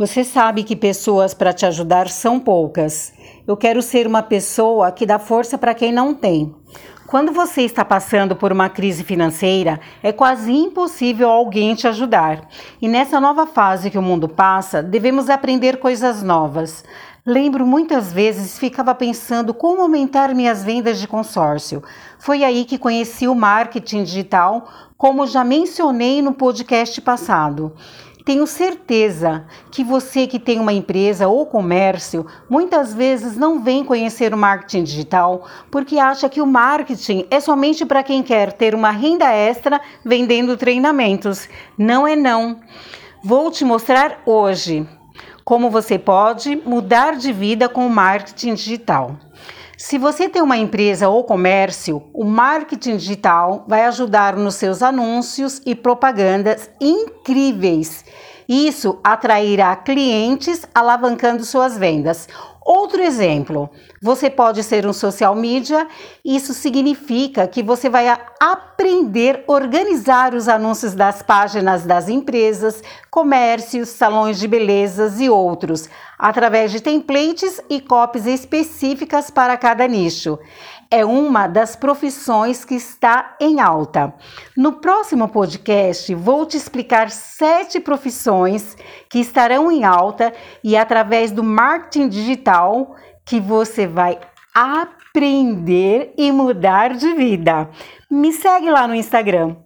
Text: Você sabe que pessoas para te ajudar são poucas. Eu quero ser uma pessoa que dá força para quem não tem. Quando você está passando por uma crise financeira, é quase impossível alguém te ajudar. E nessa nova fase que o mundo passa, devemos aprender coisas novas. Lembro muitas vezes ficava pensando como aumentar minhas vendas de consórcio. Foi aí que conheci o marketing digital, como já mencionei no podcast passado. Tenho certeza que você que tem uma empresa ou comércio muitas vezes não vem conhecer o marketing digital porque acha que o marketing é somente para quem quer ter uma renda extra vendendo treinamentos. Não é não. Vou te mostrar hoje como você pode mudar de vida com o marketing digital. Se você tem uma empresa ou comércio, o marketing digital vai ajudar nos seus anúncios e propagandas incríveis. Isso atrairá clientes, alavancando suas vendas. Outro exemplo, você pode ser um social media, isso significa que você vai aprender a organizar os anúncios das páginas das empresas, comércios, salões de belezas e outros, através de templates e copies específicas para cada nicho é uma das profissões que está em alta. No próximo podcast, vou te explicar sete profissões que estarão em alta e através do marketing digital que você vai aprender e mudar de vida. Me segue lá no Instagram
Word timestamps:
Você 0.00 0.24
sabe 0.24 0.64
que 0.64 0.74
pessoas 0.74 1.34
para 1.34 1.52
te 1.52 1.66
ajudar 1.66 2.08
são 2.08 2.40
poucas. 2.40 3.12
Eu 3.46 3.54
quero 3.54 3.82
ser 3.82 4.06
uma 4.06 4.22
pessoa 4.22 4.90
que 4.90 5.04
dá 5.04 5.18
força 5.18 5.58
para 5.58 5.74
quem 5.74 5.92
não 5.92 6.14
tem. 6.14 6.54
Quando 7.06 7.32
você 7.32 7.60
está 7.60 7.84
passando 7.84 8.34
por 8.34 8.50
uma 8.50 8.70
crise 8.70 9.04
financeira, 9.04 9.78
é 10.02 10.10
quase 10.10 10.50
impossível 10.52 11.28
alguém 11.28 11.74
te 11.74 11.86
ajudar. 11.86 12.48
E 12.80 12.88
nessa 12.88 13.20
nova 13.20 13.46
fase 13.46 13.90
que 13.90 13.98
o 13.98 14.02
mundo 14.02 14.26
passa, 14.26 14.82
devemos 14.82 15.28
aprender 15.28 15.76
coisas 15.76 16.22
novas. 16.22 16.82
Lembro 17.26 17.66
muitas 17.66 18.10
vezes 18.10 18.58
ficava 18.58 18.94
pensando 18.94 19.52
como 19.52 19.82
aumentar 19.82 20.34
minhas 20.34 20.64
vendas 20.64 20.98
de 20.98 21.06
consórcio. 21.06 21.82
Foi 22.18 22.42
aí 22.42 22.64
que 22.64 22.78
conheci 22.78 23.28
o 23.28 23.34
marketing 23.34 24.04
digital, 24.04 24.66
como 24.96 25.26
já 25.26 25.44
mencionei 25.44 26.22
no 26.22 26.32
podcast 26.32 26.98
passado. 27.02 27.74
Tenho 28.24 28.46
certeza 28.46 29.46
que 29.70 29.82
você 29.82 30.26
que 30.26 30.38
tem 30.38 30.58
uma 30.60 30.72
empresa 30.72 31.28
ou 31.28 31.46
comércio 31.46 32.26
muitas 32.48 32.92
vezes 32.92 33.36
não 33.36 33.62
vem 33.62 33.84
conhecer 33.84 34.34
o 34.34 34.38
marketing 34.38 34.84
digital 34.84 35.46
porque 35.70 35.98
acha 35.98 36.28
que 36.28 36.40
o 36.40 36.46
marketing 36.46 37.26
é 37.30 37.40
somente 37.40 37.86
para 37.86 38.02
quem 38.02 38.22
quer 38.22 38.52
ter 38.52 38.74
uma 38.74 38.90
renda 38.90 39.32
extra 39.32 39.80
vendendo 40.04 40.56
treinamentos. 40.56 41.48
Não 41.78 42.06
é 42.06 42.14
não. 42.14 42.60
Vou 43.22 43.50
te 43.50 43.64
mostrar 43.64 44.20
hoje 44.26 44.86
como 45.44 45.70
você 45.70 45.98
pode 45.98 46.56
mudar 46.64 47.16
de 47.16 47.32
vida 47.32 47.68
com 47.68 47.86
o 47.86 47.90
marketing 47.90 48.54
digital. 48.54 49.16
Se 49.82 49.96
você 49.96 50.28
tem 50.28 50.42
uma 50.42 50.58
empresa 50.58 51.08
ou 51.08 51.24
comércio, 51.24 52.02
o 52.12 52.22
marketing 52.22 52.98
digital 52.98 53.64
vai 53.66 53.86
ajudar 53.86 54.36
nos 54.36 54.56
seus 54.56 54.82
anúncios 54.82 55.62
e 55.64 55.74
propagandas 55.74 56.68
incríveis. 56.78 58.04
Isso 58.52 58.98
atrairá 59.04 59.76
clientes, 59.76 60.66
alavancando 60.74 61.44
suas 61.44 61.78
vendas. 61.78 62.26
Outro 62.60 63.00
exemplo, 63.00 63.70
você 64.02 64.28
pode 64.28 64.64
ser 64.64 64.84
um 64.88 64.92
social 64.92 65.36
media, 65.36 65.86
isso 66.24 66.52
significa 66.52 67.46
que 67.46 67.62
você 67.62 67.88
vai 67.88 68.08
aprender 68.40 69.44
a 69.46 69.52
organizar 69.52 70.34
os 70.34 70.48
anúncios 70.48 70.94
das 70.94 71.22
páginas 71.22 71.84
das 71.84 72.08
empresas, 72.08 72.82
comércios, 73.08 73.90
salões 73.90 74.36
de 74.36 74.48
belezas 74.48 75.20
e 75.20 75.30
outros, 75.30 75.88
através 76.18 76.72
de 76.72 76.80
templates 76.80 77.60
e 77.70 77.80
copies 77.80 78.26
específicas 78.26 79.30
para 79.30 79.56
cada 79.56 79.86
nicho 79.86 80.40
é 80.90 81.04
uma 81.04 81.46
das 81.46 81.76
profissões 81.76 82.64
que 82.64 82.74
está 82.74 83.36
em 83.40 83.60
alta. 83.60 84.12
No 84.56 84.72
próximo 84.72 85.28
podcast, 85.28 86.12
vou 86.14 86.44
te 86.44 86.56
explicar 86.56 87.10
sete 87.10 87.78
profissões 87.78 88.76
que 89.08 89.20
estarão 89.20 89.70
em 89.70 89.84
alta 89.84 90.32
e 90.64 90.76
através 90.76 91.30
do 91.30 91.44
marketing 91.44 92.08
digital 92.08 92.96
que 93.24 93.38
você 93.38 93.86
vai 93.86 94.18
aprender 94.52 96.12
e 96.18 96.32
mudar 96.32 96.94
de 96.94 97.14
vida. 97.14 97.70
Me 98.10 98.32
segue 98.32 98.68
lá 98.68 98.88
no 98.88 98.94
Instagram 98.94 99.56